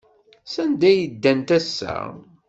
[0.53, 1.95] Sanda ay ddant ass-a?